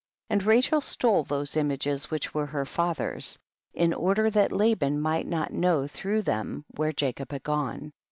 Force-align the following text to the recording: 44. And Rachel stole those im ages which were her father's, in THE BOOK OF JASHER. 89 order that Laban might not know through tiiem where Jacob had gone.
44. 0.29 0.33
And 0.39 0.47
Rachel 0.47 0.81
stole 0.81 1.23
those 1.25 1.55
im 1.55 1.69
ages 1.69 2.09
which 2.09 2.33
were 2.33 2.47
her 2.47 2.65
father's, 2.65 3.37
in 3.75 3.91
THE 3.91 3.97
BOOK 3.97 3.99
OF 3.99 3.99
JASHER. 3.99 3.99
89 3.99 4.07
order 4.07 4.29
that 4.31 4.51
Laban 4.51 4.99
might 4.99 5.27
not 5.27 5.53
know 5.53 5.85
through 5.85 6.23
tiiem 6.23 6.63
where 6.75 6.91
Jacob 6.91 7.31
had 7.31 7.43
gone. 7.43 7.93